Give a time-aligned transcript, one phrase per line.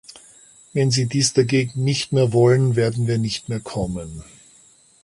[0.73, 4.23] Wenn Sie dies dagegen nicht mehr wollen, werden wir nicht mehr kommen.